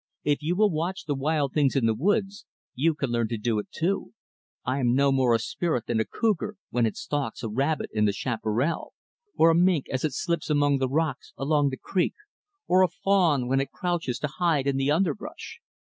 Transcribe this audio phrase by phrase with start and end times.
[0.23, 3.59] If you will watch the wild things in the woods, you can learn to do
[3.59, 4.15] it too.
[4.65, 8.05] I am no more a spirit than the cougar, when it stalks a rabbit in
[8.05, 8.95] the chaparral;
[9.37, 12.15] or a mink, as it slips among the rocks along the creek;
[12.67, 15.59] or a fawn, when it crouches to hide in the underbrush."